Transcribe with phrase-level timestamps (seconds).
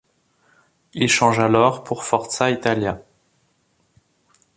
[0.95, 3.03] Il change alors pour Forza Italia.